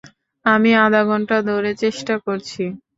আমি 0.45 0.71
আধা 0.77 1.01
ঘন্টা 1.05 1.37
ধরে 1.49 1.71
চেষ্টা 1.83 2.15
করছি। 2.25 2.63